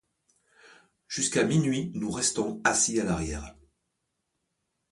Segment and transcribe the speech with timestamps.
[1.07, 3.55] Jusqu’à minuit, nous restons assis à l’arrière.